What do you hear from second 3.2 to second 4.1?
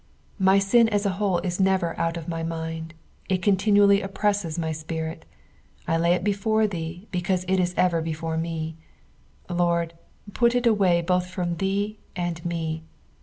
it continually